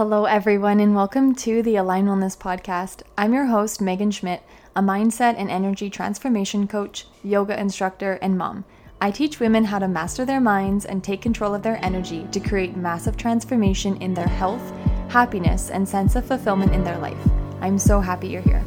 [0.00, 3.02] Hello, everyone, and welcome to the Aligned Wellness Podcast.
[3.18, 4.42] I'm your host, Megan Schmidt,
[4.74, 8.64] a mindset and energy transformation coach, yoga instructor, and mom.
[8.98, 12.40] I teach women how to master their minds and take control of their energy to
[12.40, 14.72] create massive transformation in their health,
[15.10, 17.22] happiness, and sense of fulfillment in their life.
[17.60, 18.64] I'm so happy you're here.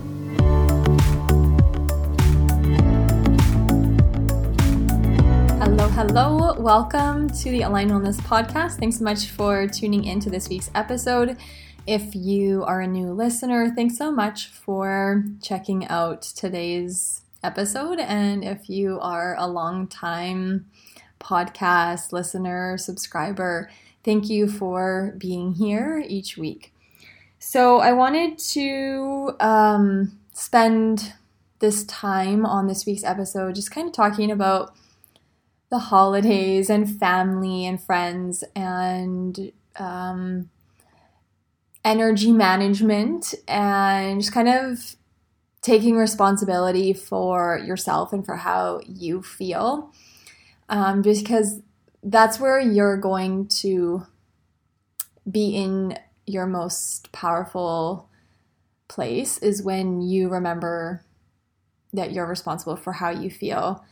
[5.66, 6.54] Hello, hello.
[6.59, 8.80] Welcome to the Aligned Wellness Podcast.
[8.80, 11.38] Thanks so much for tuning in to this week's episode.
[11.88, 17.99] If you are a new listener, thanks so much for checking out today's episode.
[17.99, 20.66] And if you are a long time
[21.21, 23.71] podcast listener, subscriber,
[24.04, 26.73] thank you for being here each week.
[27.40, 31.13] So, I wanted to um, spend
[31.59, 34.76] this time on this week's episode just kind of talking about
[35.73, 40.48] the holidays and family and friends and um,
[41.84, 44.96] energy management and just kind of
[45.63, 49.91] taking responsibility for yourself and for how you feel.
[50.70, 51.60] Um, because
[52.04, 54.05] that's where you're going to
[55.30, 58.10] be in your most powerful
[58.87, 61.04] place is when you remember
[61.93, 63.84] that you're responsible for how you feel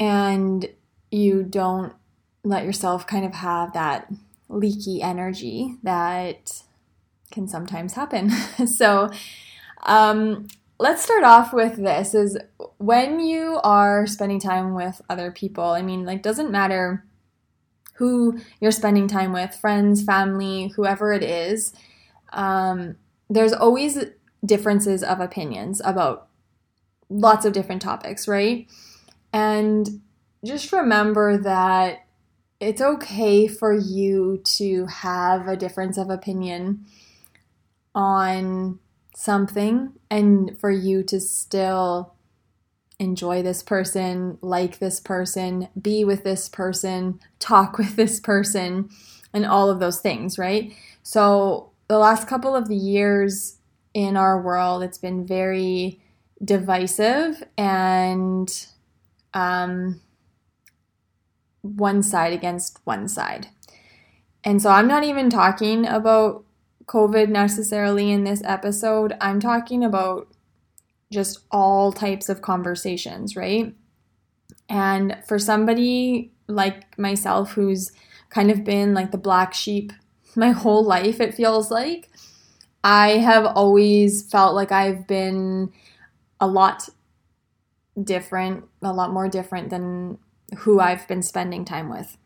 [0.00, 0.66] and
[1.10, 1.92] you don't
[2.42, 4.10] let yourself kind of have that
[4.48, 6.62] leaky energy that
[7.30, 8.30] can sometimes happen.
[8.66, 9.10] so,
[9.82, 12.38] um, let's start off with this is
[12.78, 17.04] when you are spending time with other people, I mean, like, doesn't matter
[17.94, 21.74] who you're spending time with, friends, family, whoever it is,
[22.32, 22.96] um,
[23.28, 23.98] there's always
[24.44, 26.28] differences of opinions about
[27.10, 28.66] lots of different topics, right?
[29.32, 30.00] And
[30.44, 32.06] just remember that
[32.60, 36.84] it's okay for you to have a difference of opinion
[37.94, 38.78] on
[39.16, 42.14] something and for you to still
[42.98, 48.90] enjoy this person, like this person, be with this person, talk with this person,
[49.32, 50.74] and all of those things, right?
[51.02, 53.56] So, the last couple of the years
[53.94, 56.00] in our world, it's been very
[56.44, 58.66] divisive and
[59.34, 60.00] um,
[61.62, 63.48] one side against one side.
[64.44, 66.44] And so I'm not even talking about
[66.86, 69.16] COVID necessarily in this episode.
[69.20, 70.28] I'm talking about
[71.12, 73.74] just all types of conversations, right?
[74.68, 77.92] And for somebody like myself who's
[78.28, 79.92] kind of been like the black sheep
[80.36, 82.08] my whole life, it feels like,
[82.82, 85.70] I have always felt like I've been
[86.40, 86.88] a lot
[88.02, 90.18] different, a lot more different than
[90.58, 92.16] who I've been spending time with.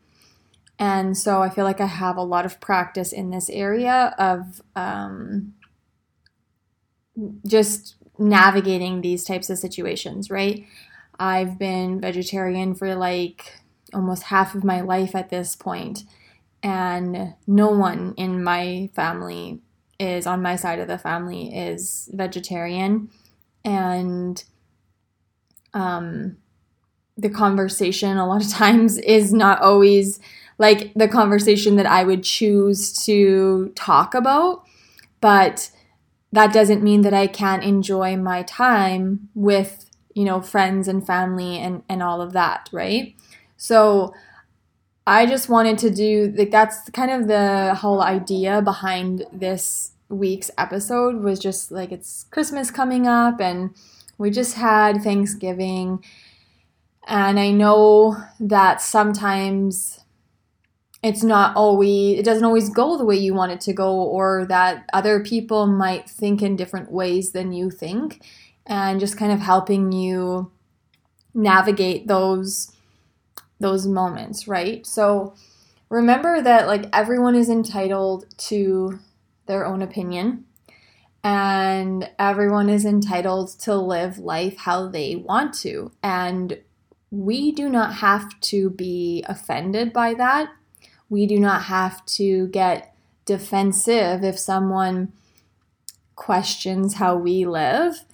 [0.79, 4.61] And so I feel like I have a lot of practice in this area of
[4.75, 5.55] um,
[7.47, 10.65] just navigating these types of situations, right?
[11.19, 13.61] I've been vegetarian for like
[13.93, 16.03] almost half of my life at this point,
[16.63, 19.61] and no one in my family
[20.01, 23.11] is on my side of the family is vegetarian.
[23.65, 24.43] And
[25.75, 26.39] um,
[27.17, 30.19] the conversation a lot of times is not always
[30.59, 34.65] like the conversation that I would choose to talk about,
[35.21, 35.71] but
[36.33, 41.59] that doesn't mean that I can't enjoy my time with, you know, friends and family
[41.59, 43.15] and, and all of that, right?
[43.57, 44.15] So
[45.07, 50.51] I just wanted to do like that's kind of the whole idea behind this week's
[50.57, 53.75] episode was just like it's Christmas coming up and
[54.19, 56.03] we just had Thanksgiving
[57.07, 60.01] and I know that sometimes
[61.03, 64.47] it's not always, it doesn't always go the way you want it to go, or
[64.47, 68.25] that other people might think in different ways than you think,
[68.67, 70.51] and just kind of helping you
[71.35, 72.71] navigate those
[73.61, 74.85] those moments, right?
[74.87, 75.35] So
[75.89, 78.99] remember that like everyone is entitled to
[79.47, 80.45] their own opinion
[81.25, 85.91] and everyone is entitled to live life how they want to.
[86.03, 86.61] And
[87.11, 90.53] we do not have to be offended by that.
[91.09, 92.95] We do not have to get
[93.25, 95.13] defensive if someone
[96.15, 98.05] questions how we live.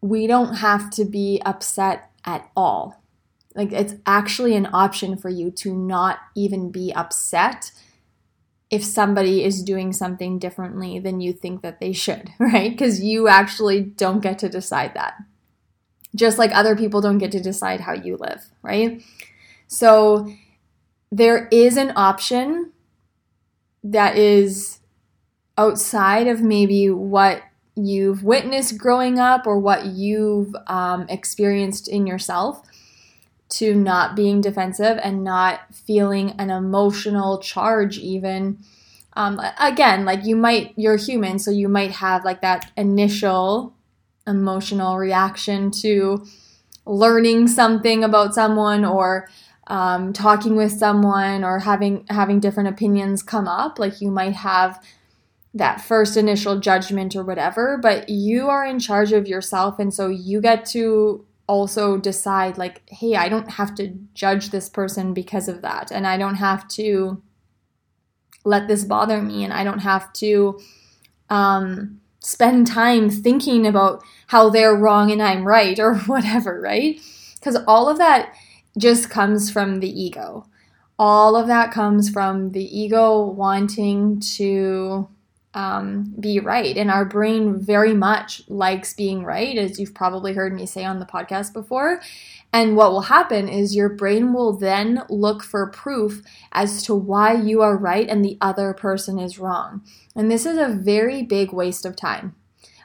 [0.00, 3.02] We don't have to be upset at all.
[3.54, 7.72] Like, it's actually an option for you to not even be upset
[8.70, 12.70] if somebody is doing something differently than you think that they should, right?
[12.70, 15.14] Because you actually don't get to decide that
[16.16, 19.02] just like other people don't get to decide how you live, right?
[19.68, 20.32] So
[21.12, 22.72] there is an option
[23.84, 24.80] that is
[25.58, 27.42] outside of maybe what
[27.76, 32.62] you've witnessed growing up or what you've um, experienced in yourself
[33.48, 38.58] to not being defensive and not feeling an emotional charge even.
[39.18, 43.72] Um, again like you might you're human so you might have like that initial
[44.26, 46.26] emotional reaction to
[46.84, 49.28] learning something about someone or
[49.68, 53.78] um, talking with someone or having having different opinions come up.
[53.78, 54.80] Like you might have
[55.54, 60.06] that first initial judgment or whatever but you are in charge of yourself and so
[60.08, 65.48] you get to also decide like hey i don't have to judge this person because
[65.48, 65.90] of that.
[65.90, 67.22] And i don't have to
[68.44, 69.44] let this bother me.
[69.44, 70.58] And i don't have to
[71.28, 77.00] um, spend time thinking about how they're wrong and i'm right or whatever right?
[77.34, 78.34] Because all of that
[78.78, 80.46] just comes from the ego.
[80.98, 85.08] All of that comes from the ego wanting to
[85.56, 86.76] um, be right.
[86.76, 91.00] And our brain very much likes being right, as you've probably heard me say on
[91.00, 92.00] the podcast before.
[92.52, 96.22] And what will happen is your brain will then look for proof
[96.52, 99.82] as to why you are right and the other person is wrong.
[100.14, 102.34] And this is a very big waste of time,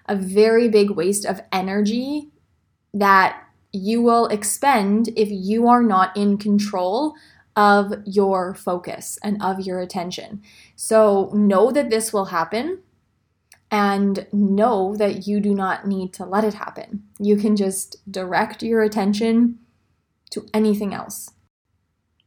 [0.07, 2.29] a very big waste of energy
[2.94, 7.15] that you will expend if you are not in control
[7.56, 10.42] of your focus and of your attention.
[10.75, 12.80] So know that this will happen
[13.69, 17.03] and know that you do not need to let it happen.
[17.19, 19.59] You can just direct your attention
[20.31, 21.31] to anything else.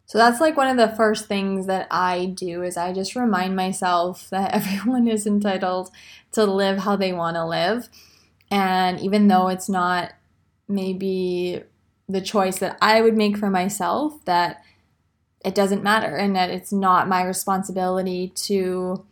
[0.06, 3.56] So that's like one of the first things that I do is I just remind
[3.56, 5.90] myself that everyone is entitled
[6.32, 7.88] to live how they want to live.
[8.50, 10.12] And even though it's not
[10.68, 11.62] maybe
[12.08, 14.62] the choice that I would make for myself, that
[15.44, 19.04] it doesn't matter and that it's not my responsibility to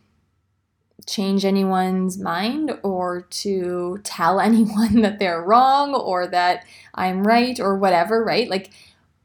[1.05, 6.65] change anyone's mind or to tell anyone that they're wrong or that
[6.95, 8.49] I'm right or whatever, right?
[8.49, 8.71] Like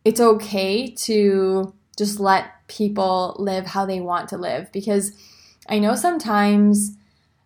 [0.05, 5.13] it's okay to just let people live how they want to live because
[5.69, 6.97] I know sometimes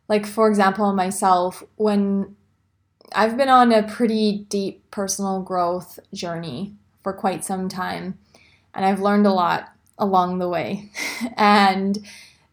[0.09, 2.37] like for example myself when
[3.15, 8.19] I've been on a pretty deep personal growth journey for quite some time
[8.75, 10.91] and I've learned a lot along the way.
[11.37, 11.99] and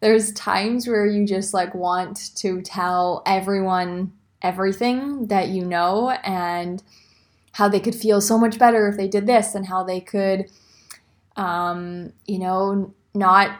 [0.00, 4.12] there's times where you just like want to tell everyone
[4.42, 6.82] everything that you know and
[7.52, 10.46] how they could feel so much better if they did this and how they could
[11.36, 13.58] um, you know, not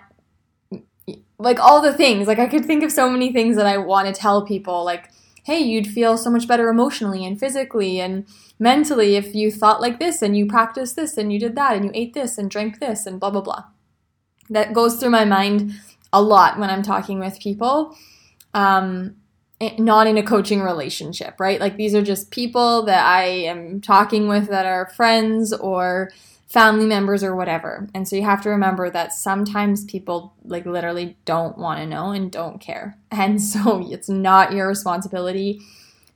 [1.38, 2.28] like all the things.
[2.28, 5.10] Like I could think of so many things that I want to tell people like
[5.50, 8.24] hey, you'd feel so much better emotionally and physically and
[8.60, 11.84] mentally if you thought like this and you practiced this and you did that and
[11.84, 13.64] you ate this and drank this and blah, blah, blah.
[14.48, 15.72] That goes through my mind
[16.12, 17.96] a lot when I'm talking with people.
[18.54, 19.16] Um,
[19.60, 21.58] eh, not in a coaching relationship, right?
[21.58, 26.12] Like these are just people that I am talking with that are friends or
[26.50, 27.88] family members or whatever.
[27.94, 32.10] And so you have to remember that sometimes people like literally don't want to know
[32.10, 32.98] and don't care.
[33.12, 35.60] And so it's not your responsibility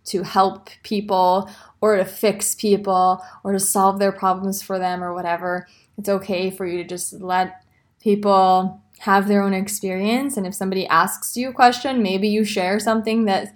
[0.06, 1.50] to help people
[1.80, 5.66] or to fix people or to solve their problems for them or whatever.
[5.96, 7.64] It's okay for you to just let
[8.00, 12.80] people have their own experience and if somebody asks you a question, maybe you share
[12.80, 13.52] something that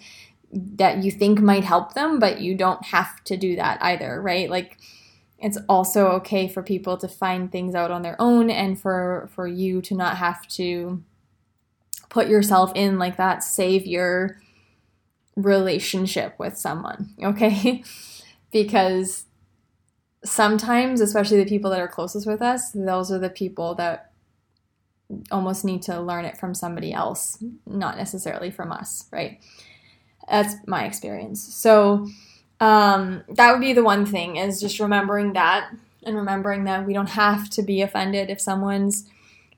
[0.52, 4.48] that you think might help them, but you don't have to do that either, right?
[4.48, 4.78] Like
[5.38, 9.46] it's also okay for people to find things out on their own and for for
[9.46, 11.02] you to not have to
[12.08, 14.40] put yourself in like that savior
[15.36, 17.82] relationship with someone okay?
[18.50, 19.26] Because
[20.24, 24.10] sometimes especially the people that are closest with us those are the people that
[25.30, 29.38] almost need to learn it from somebody else not necessarily from us right?
[30.30, 31.42] That's my experience.
[31.54, 32.06] So
[32.60, 35.70] um, that would be the one thing is just remembering that
[36.04, 39.08] and remembering that we don't have to be offended if someone's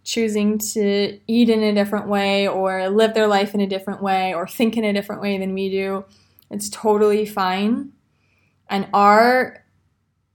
[0.05, 4.35] choosing to eat in a different way or live their life in a different way
[4.35, 6.05] or think in a different way than we do.
[6.51, 7.93] It's totally fine.
[8.69, 9.65] And our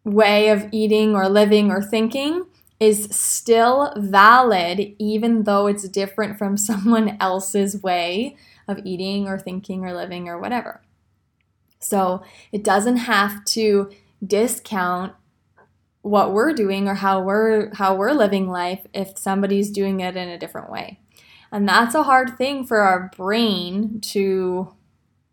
[0.04, 2.46] way of eating or living or thinking
[2.80, 9.84] is still valid, even though it's different from someone else's way of eating or thinking
[9.86, 10.82] or living or whatever.
[11.80, 13.92] So it doesn't have to
[14.26, 15.14] discount
[16.02, 20.30] what we're doing or how we're how we're living life if somebody's doing it in
[20.30, 21.00] a different way.
[21.52, 24.74] And that's a hard thing for our brain to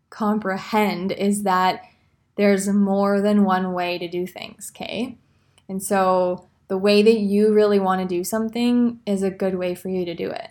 [0.09, 1.83] comprehend is that
[2.35, 5.17] there's more than one way to do things, okay?
[5.69, 9.75] And so the way that you really want to do something is a good way
[9.75, 10.49] for you to do it.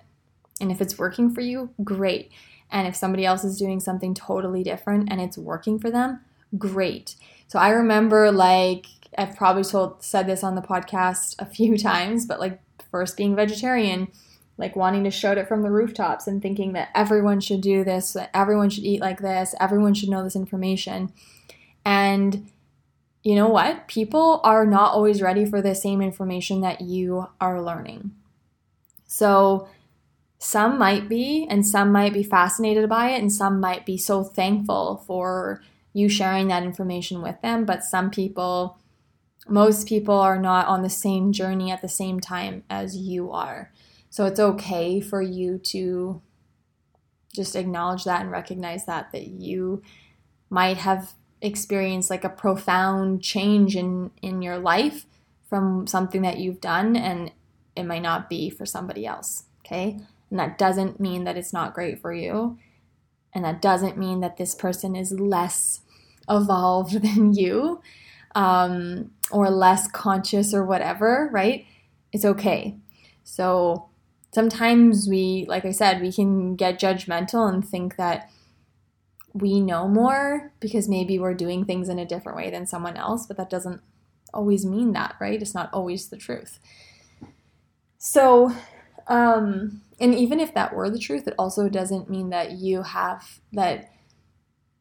[0.61, 2.31] And if it's working for you, great.
[2.73, 6.21] And if somebody else is doing something totally different and it's working for them,
[6.59, 7.15] great.
[7.47, 8.87] So I remember like
[9.17, 12.61] I've probably told said this on the podcast a few times, but like
[12.91, 14.09] first being vegetarian,
[14.57, 18.13] like wanting to shout it from the rooftops and thinking that everyone should do this,
[18.15, 21.13] that everyone should eat like this, everyone should know this information.
[21.85, 22.51] And
[23.23, 23.87] you know what?
[23.87, 28.13] People are not always ready for the same information that you are learning.
[29.07, 29.69] So
[30.43, 34.25] some might be, and some might be fascinated by it, and some might be so
[34.25, 37.65] thankful for you sharing that information with them.
[37.65, 38.77] But some people,
[39.47, 43.71] most people are not on the same journey at the same time as you are.
[44.11, 46.21] So it's okay for you to
[47.33, 49.81] just acknowledge that and recognize that that you
[50.51, 55.07] might have experienced like a profound change in in your life
[55.49, 57.31] from something that you've done and
[57.77, 60.01] it might not be for somebody else, okay?
[60.33, 62.57] And that doesn't mean that it's not great for you.
[63.35, 65.83] And that doesn't mean that this person is less
[66.27, 67.83] evolved than you
[68.35, 71.67] um, or less conscious or whatever, right?
[72.13, 72.79] It's okay.
[73.25, 73.91] So
[74.33, 78.31] sometimes we, like I said, we can get judgmental and think that
[79.35, 83.27] we know more because maybe we're doing things in a different way than someone else,
[83.27, 83.83] but that doesn't
[84.33, 85.43] always mean that, right?
[85.43, 86.59] It's not always the truth.
[87.99, 88.51] So,
[89.09, 93.39] um, and even if that were the truth, it also doesn't mean that you have
[93.53, 93.93] that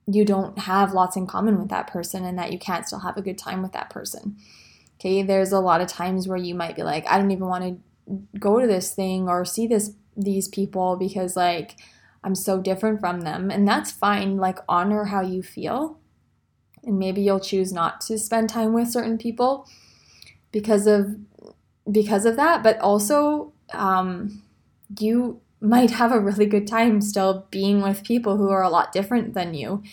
[0.07, 3.17] you don't have lots in common with that person and that you can't still have
[3.17, 4.35] a good time with that person.
[4.99, 7.63] Okay, there's a lot of times where you might be like, I don't even want
[7.63, 11.77] to go to this thing or see this these people because like
[12.23, 13.51] I'm so different from them.
[13.51, 15.99] And that's fine like honor how you feel.
[16.83, 19.67] And maybe you'll choose not to spend time with certain people
[20.51, 21.15] because of
[21.91, 22.63] because of that.
[22.63, 24.41] But also um,
[24.99, 28.91] you might have a really good time still being with people who are a lot
[28.91, 29.83] different than you.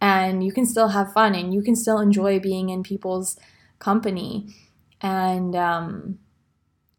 [0.00, 3.38] And you can still have fun and you can still enjoy being in people's
[3.78, 4.54] company.
[5.00, 6.18] And um,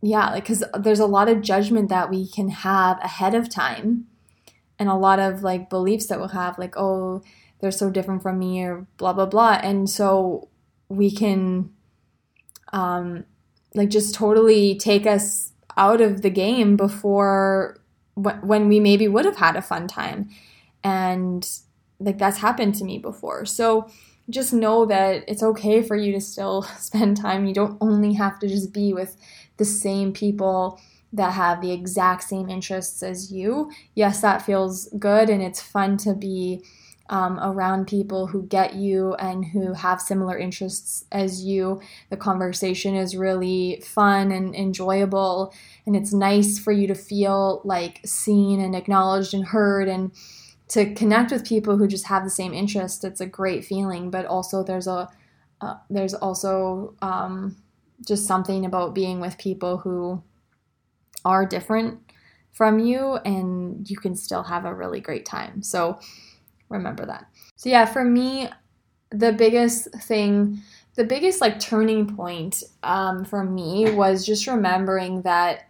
[0.01, 4.05] yeah, like because there's a lot of judgment that we can have ahead of time,
[4.79, 7.21] and a lot of like beliefs that we'll have, like oh,
[7.59, 10.49] they're so different from me, or blah blah blah, and so
[10.87, 11.71] we can,
[12.71, 13.25] um,
[13.73, 17.79] like just totally take us out of the game before
[18.15, 20.29] when we maybe would have had a fun time,
[20.83, 21.47] and
[21.99, 23.89] like that's happened to me before, so
[24.29, 27.45] just know that it's okay for you to still spend time.
[27.45, 29.15] You don't only have to just be with
[29.57, 30.79] the same people
[31.13, 33.71] that have the exact same interests as you.
[33.95, 36.61] Yes, that feels good and it's fun to be
[37.09, 41.81] um, around people who get you and who have similar interests as you.
[42.09, 45.53] The conversation is really fun and enjoyable,
[45.85, 50.11] and it's nice for you to feel like seen and acknowledged and heard and
[50.69, 53.03] to connect with people who just have the same interests.
[53.03, 55.09] It's a great feeling, but also there's a
[55.61, 57.55] uh, there's also um,
[58.05, 60.21] just something about being with people who
[61.25, 61.99] are different
[62.51, 65.61] from you and you can still have a really great time.
[65.61, 65.99] So
[66.69, 67.27] remember that.
[67.55, 68.49] So yeah, for me,
[69.09, 70.59] the biggest thing,
[70.95, 75.69] the biggest like turning point um, for me was just remembering that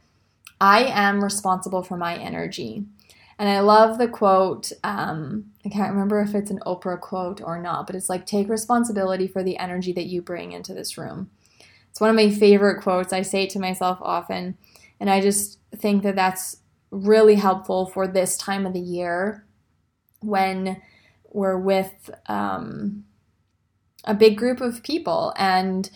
[0.59, 2.85] I am responsible for my energy.
[3.39, 4.71] And I love the quote.
[4.83, 8.49] Um, I can't remember if it's an Oprah quote or not, but it's like, take
[8.49, 11.29] responsibility for the energy that you bring into this room.
[11.91, 13.13] It's one of my favorite quotes.
[13.13, 14.57] I say it to myself often.
[14.99, 16.57] And I just think that that's
[16.89, 19.45] really helpful for this time of the year
[20.21, 20.81] when
[21.31, 23.03] we're with um,
[24.03, 25.89] a big group of people and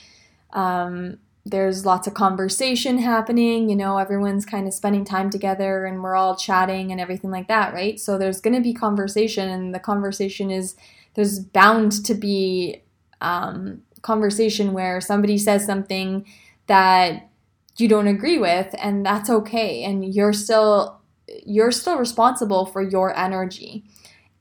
[0.54, 3.70] um, there's lots of conversation happening.
[3.70, 7.48] You know, everyone's kind of spending time together and we're all chatting and everything like
[7.48, 8.00] that, right?
[8.00, 10.76] So there's going to be conversation, and the conversation is
[11.16, 12.84] there's bound to be
[13.22, 16.26] um, conversation where somebody says something
[16.68, 17.30] that
[17.78, 21.00] you don't agree with and that's okay and you're still
[21.46, 23.84] you're still responsible for your energy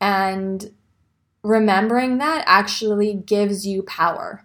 [0.00, 0.72] and
[1.42, 4.44] remembering that actually gives you power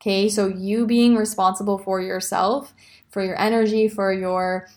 [0.00, 2.72] okay so you being responsible for yourself
[3.10, 4.68] for your energy for your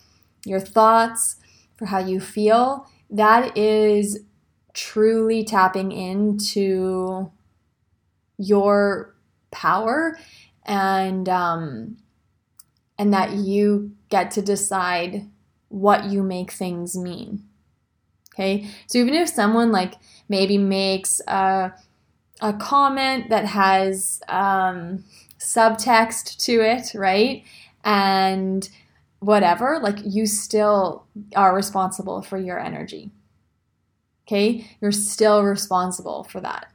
[0.44, 1.36] your thoughts
[1.76, 4.20] for how you feel that is
[4.72, 7.30] truly tapping into
[8.36, 9.14] your
[9.50, 10.18] power
[10.66, 11.96] and um,
[12.98, 15.28] and that you get to decide
[15.68, 17.44] what you make things mean.
[18.34, 19.94] Okay, so even if someone like
[20.28, 21.72] maybe makes a,
[22.40, 25.04] a comment that has um,
[25.38, 27.44] subtext to it, right?
[27.84, 28.68] And
[29.20, 33.10] whatever, like you still are responsible for your energy.
[34.26, 34.66] Okay?
[34.80, 36.66] You're still responsible for that.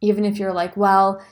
[0.00, 1.24] Even if you're like, well,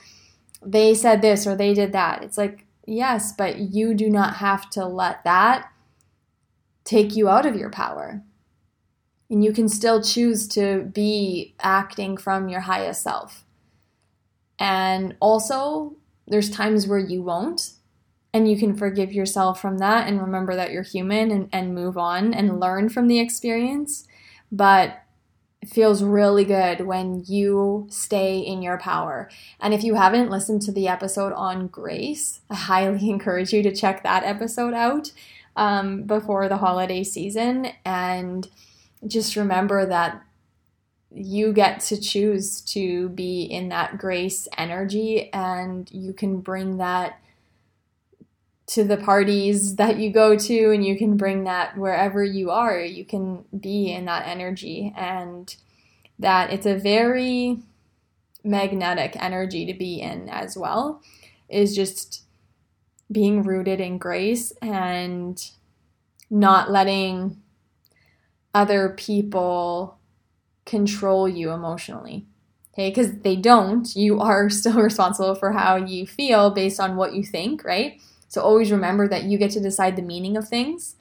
[0.65, 2.23] they said this or they did that.
[2.23, 5.71] It's like, yes, but you do not have to let that
[6.83, 8.23] take you out of your power.
[9.29, 13.45] And you can still choose to be acting from your highest self.
[14.57, 15.95] And also,
[16.27, 17.71] there's times where you won't.
[18.33, 21.97] And you can forgive yourself from that and remember that you're human and, and move
[21.97, 24.07] on and learn from the experience.
[24.51, 25.01] But
[25.61, 29.29] it feels really good when you stay in your power.
[29.59, 33.75] And if you haven't listened to the episode on grace, I highly encourage you to
[33.75, 35.11] check that episode out
[35.55, 37.71] um, before the holiday season.
[37.83, 38.47] And
[39.07, 40.21] just remember that
[41.11, 47.19] you get to choose to be in that grace energy and you can bring that
[48.67, 52.79] to the parties that you go to and you can bring that wherever you are.
[52.79, 55.55] You can be in that energy and
[56.19, 57.57] that it's a very
[58.43, 61.01] magnetic energy to be in as well
[61.49, 62.23] is just
[63.11, 65.49] being rooted in grace and
[66.29, 67.41] not letting
[68.53, 69.97] other people
[70.65, 72.25] control you emotionally.
[72.73, 77.13] Okay, because they don't, you are still responsible for how you feel based on what
[77.13, 77.99] you think, right?
[78.27, 80.95] So always remember that you get to decide the meaning of things.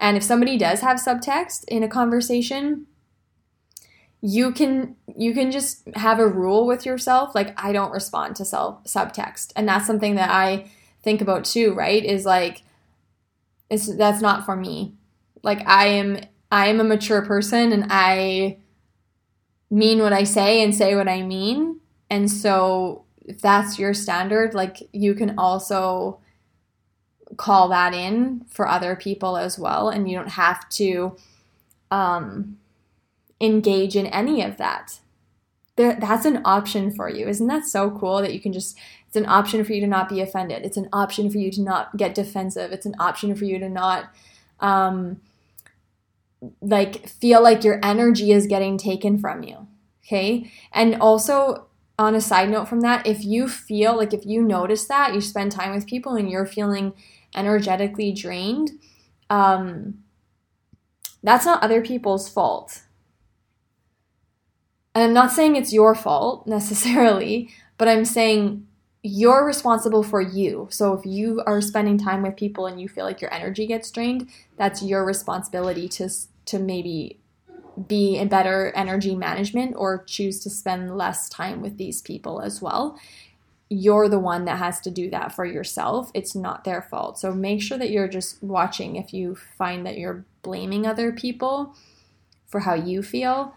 [0.00, 2.86] And if somebody does have subtext in a conversation,
[4.20, 8.44] you can you can just have a rule with yourself like I don't respond to
[8.44, 9.52] self subtext.
[9.54, 10.70] And that's something that I
[11.02, 12.02] think about too, right?
[12.02, 12.62] Is like
[13.68, 14.94] it's that's not for me.
[15.42, 16.20] Like I am
[16.54, 18.58] I am a mature person and I
[19.70, 21.80] mean what I say and say what I mean.
[22.08, 26.20] And so if that's your standard, like you can also
[27.36, 31.16] call that in for other people as well and you don't have to
[31.90, 32.56] um,
[33.40, 35.00] engage in any of that.
[35.74, 37.26] There, that's an option for you.
[37.26, 40.08] Isn't that so cool that you can just it's an option for you to not
[40.08, 40.64] be offended.
[40.64, 42.70] It's an option for you to not get defensive.
[42.70, 44.14] It's an option for you to not
[44.60, 45.20] um,
[46.60, 49.66] like feel like your energy is getting taken from you.
[50.04, 50.50] Okay.
[50.72, 54.84] And also, on a side note from that, if you feel like if you notice
[54.86, 56.92] that you spend time with people and you're feeling
[57.34, 58.72] energetically drained,
[59.30, 59.98] um,
[61.22, 62.82] that's not other people's fault.
[64.94, 68.66] And I'm not saying it's your fault necessarily, but I'm saying
[69.02, 70.66] you're responsible for you.
[70.70, 73.90] So if you are spending time with people and you feel like your energy gets
[73.90, 76.08] drained, that's your responsibility to
[76.46, 77.20] to maybe
[77.88, 82.62] be in better energy management or choose to spend less time with these people as
[82.62, 82.98] well.
[83.68, 86.10] You're the one that has to do that for yourself.
[86.14, 87.18] It's not their fault.
[87.18, 91.74] So make sure that you're just watching if you find that you're blaming other people
[92.46, 93.54] for how you feel.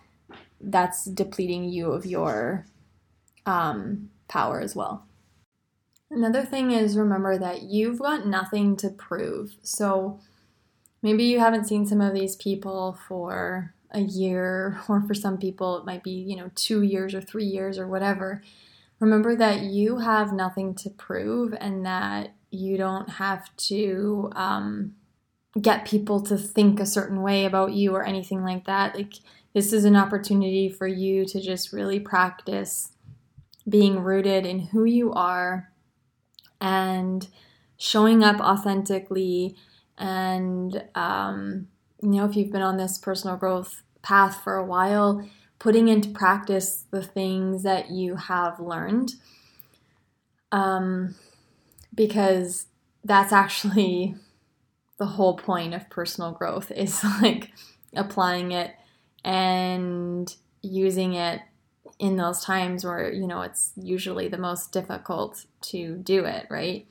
[0.59, 2.65] That's depleting you of your
[3.45, 5.05] um, power as well.
[6.09, 9.57] Another thing is remember that you've got nothing to prove.
[9.61, 10.19] So
[11.01, 15.77] maybe you haven't seen some of these people for a year, or for some people,
[15.77, 18.41] it might be, you know, two years or three years or whatever.
[18.99, 24.95] Remember that you have nothing to prove and that you don't have to um,
[25.61, 28.95] get people to think a certain way about you or anything like that.
[28.95, 29.13] Like,
[29.53, 32.91] this is an opportunity for you to just really practice
[33.67, 35.71] being rooted in who you are
[36.61, 37.27] and
[37.77, 39.55] showing up authentically
[39.97, 41.67] and um,
[42.01, 45.27] you know if you've been on this personal growth path for a while
[45.59, 49.13] putting into practice the things that you have learned
[50.51, 51.15] um,
[51.93, 52.67] because
[53.03, 54.15] that's actually
[54.97, 57.51] the whole point of personal growth is like
[57.95, 58.71] applying it
[59.23, 61.41] and using it
[61.99, 66.85] in those times where you know it's usually the most difficult to do it right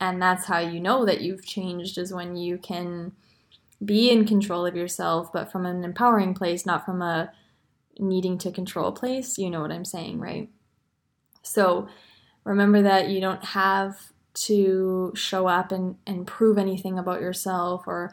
[0.00, 3.12] and that's how you know that you've changed is when you can
[3.84, 7.32] be in control of yourself but from an empowering place not from a
[7.98, 10.48] needing to control place you know what i'm saying right
[11.42, 11.88] so
[12.44, 18.12] remember that you don't have to show up and, and prove anything about yourself or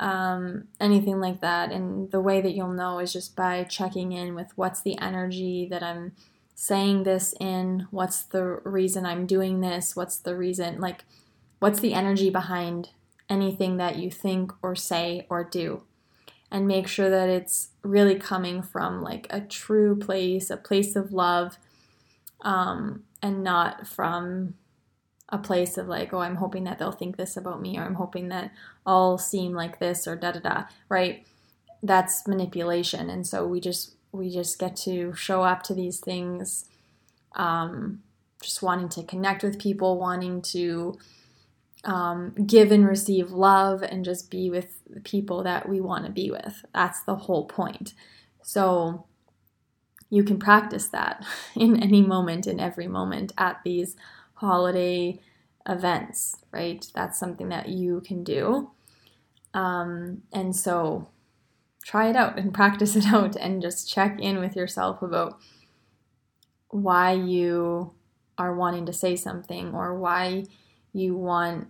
[0.00, 1.70] um, anything like that.
[1.70, 5.66] And the way that you'll know is just by checking in with what's the energy
[5.70, 6.12] that I'm
[6.54, 11.04] saying this in, what's the reason I'm doing this, what's the reason, like,
[11.62, 12.90] what's the energy behind
[13.30, 15.84] anything that you think or say or do.
[16.50, 21.12] And make sure that it's really coming from like a true place, a place of
[21.12, 21.58] love,
[22.40, 24.54] um, and not from
[25.28, 27.94] a place of like, oh, I'm hoping that they'll think this about me, or I'm
[27.94, 28.50] hoping that
[28.84, 31.24] I'll seem like this, or da da da, right?
[31.80, 33.08] That's manipulation.
[33.08, 36.64] And so we just we just get to show up to these things
[37.36, 38.02] um,
[38.42, 40.98] just wanting to connect with people, wanting to
[41.84, 46.12] um, give and receive love, and just be with the people that we want to
[46.12, 46.64] be with.
[46.74, 47.94] That's the whole point.
[48.42, 49.06] So
[50.10, 51.24] you can practice that
[51.56, 53.96] in any moment, in every moment at these
[54.34, 55.18] holiday
[55.66, 56.86] events, right?
[56.94, 58.70] That's something that you can do.
[59.54, 61.08] Um, and so
[61.82, 65.38] try it out and practice it out and just check in with yourself about
[66.68, 67.92] why you
[68.38, 70.44] are wanting to say something or why
[70.92, 71.68] you want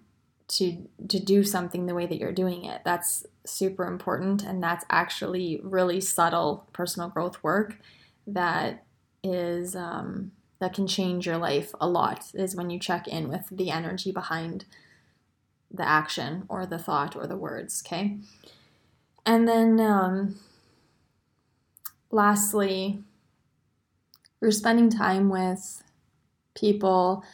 [0.52, 2.82] to to do something the way that you're doing it.
[2.84, 7.78] That's super important and that's actually really subtle personal growth work
[8.26, 8.84] that
[9.24, 13.48] is um, that can change your life a lot is when you check in with
[13.50, 14.64] the energy behind
[15.70, 18.16] the action or the thought or the words okay
[19.26, 20.36] and then um,
[22.10, 23.02] lastly
[24.40, 25.82] we're spending time with
[26.54, 27.24] people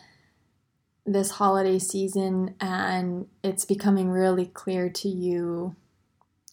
[1.12, 5.74] this holiday season, and it's becoming really clear to you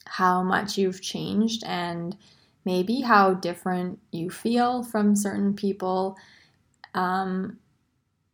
[0.05, 2.15] how much you've changed and
[2.63, 6.17] maybe how different you feel from certain people.
[6.93, 7.57] Um,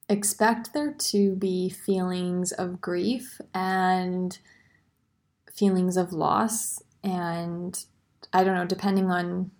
[0.07, 4.37] expect there to be feelings of grief and
[5.53, 7.83] feelings of loss, and
[8.33, 9.51] I don't know, depending on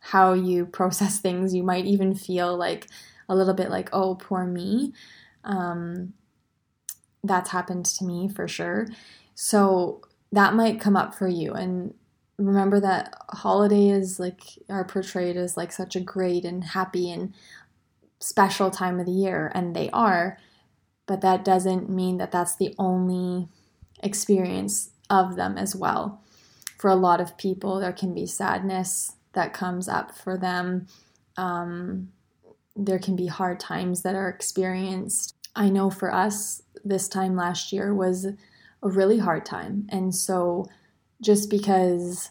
[0.00, 1.54] how you process things.
[1.54, 2.86] You might even feel like
[3.28, 4.92] a little bit like, oh, poor me.
[5.44, 6.14] Um,
[7.22, 8.86] that's happened to me for sure.
[9.34, 11.52] So that might come up for you.
[11.52, 11.94] And
[12.38, 17.34] remember that holidays like are portrayed as like such a great and happy and
[18.20, 20.38] special time of the year, and they are.
[21.06, 23.48] But that doesn't mean that that's the only
[24.02, 26.22] experience of them as well.
[26.78, 30.86] For a lot of people, there can be sadness, that comes up for them.
[31.36, 32.12] Um,
[32.76, 35.34] there can be hard times that are experienced.
[35.56, 38.26] I know for us, this time last year was
[38.82, 39.86] a really hard time.
[39.90, 40.66] And so,
[41.20, 42.30] just because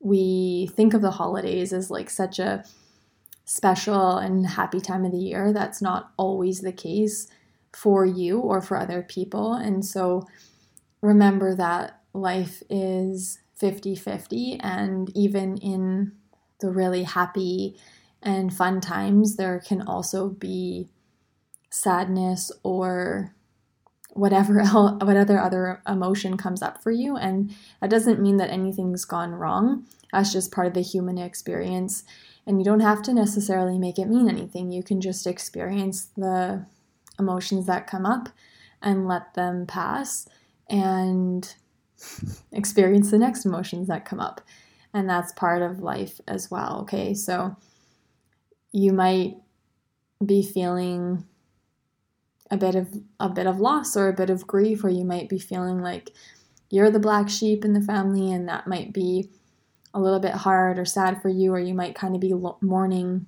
[0.00, 2.64] we think of the holidays as like such a
[3.44, 7.28] special and happy time of the year, that's not always the case
[7.72, 9.54] for you or for other people.
[9.54, 10.26] And so,
[11.02, 14.58] remember that life is 50 50.
[14.60, 16.12] And even in
[16.60, 17.76] the really happy
[18.26, 20.88] and fun times, there can also be
[21.70, 23.32] sadness or
[24.10, 27.16] whatever else, whatever other emotion comes up for you.
[27.16, 29.86] And that doesn't mean that anything's gone wrong.
[30.12, 32.02] That's just part of the human experience.
[32.46, 34.72] And you don't have to necessarily make it mean anything.
[34.72, 36.66] You can just experience the
[37.20, 38.28] emotions that come up
[38.82, 40.28] and let them pass.
[40.68, 41.54] And
[42.52, 44.40] experience the next emotions that come up.
[44.92, 46.80] And that's part of life as well.
[46.82, 47.56] Okay, so
[48.76, 49.36] you might
[50.24, 51.24] be feeling
[52.50, 55.30] a bit of a bit of loss or a bit of grief or you might
[55.30, 56.12] be feeling like
[56.68, 59.30] you're the black sheep in the family and that might be
[59.94, 63.24] a little bit hard or sad for you or you might kind of be mourning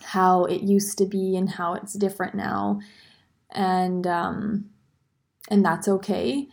[0.00, 2.80] how it used to be and how it's different now
[3.50, 4.64] and um
[5.50, 6.46] and that's okay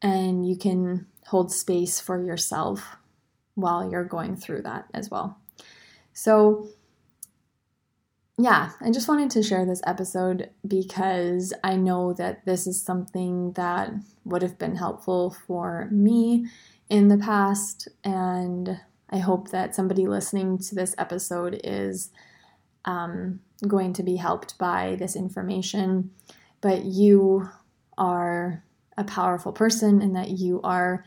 [0.00, 2.96] and you can hold space for yourself
[3.54, 5.38] while you're going through that as well.
[6.14, 6.70] So,
[8.42, 13.52] yeah, I just wanted to share this episode because I know that this is something
[13.52, 13.90] that
[14.24, 16.46] would have been helpful for me
[16.88, 22.10] in the past, and I hope that somebody listening to this episode is
[22.84, 26.10] um, going to be helped by this information.
[26.60, 27.48] But you
[27.98, 28.64] are
[28.96, 31.04] a powerful person and that you are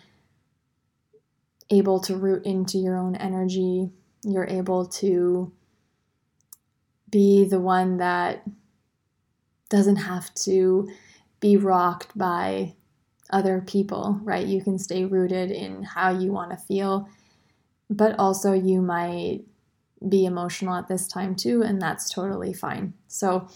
[1.69, 3.89] able to root into your own energy.
[4.23, 5.51] You're able to
[7.13, 8.43] be the one that
[9.69, 10.89] doesn't have to
[11.39, 12.73] be rocked by
[13.29, 14.45] other people, right?
[14.45, 17.07] You can stay rooted in how you want to feel,
[17.89, 19.41] but also you might
[20.09, 22.93] be emotional at this time too, and that's totally fine.
[23.07, 23.47] So,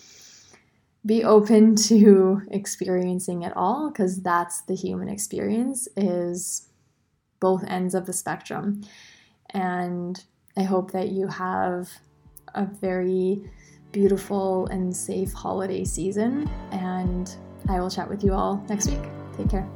[1.04, 6.70] be open to experiencing it all because that's the human experience is
[7.40, 8.82] both ends of the spectrum
[9.52, 10.26] and
[10.58, 11.90] i hope that you have
[12.58, 13.42] a very
[13.92, 17.38] beautiful and safe holiday season and
[17.70, 19.02] i will chat with you all next week.
[19.38, 19.68] Take care